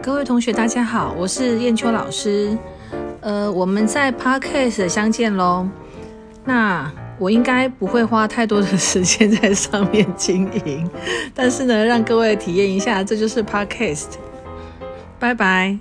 [0.00, 2.56] 各位同学，大家好，我是燕秋老师。
[3.20, 5.68] 呃，我们在 Podcast 相见喽。
[6.44, 10.88] 那我应该不会花太多的时间在上面经营，
[11.34, 14.12] 但是呢，让各位体验一下，这就是 Podcast。
[15.18, 15.76] 拜拜。